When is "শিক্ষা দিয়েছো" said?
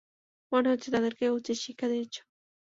1.59-2.21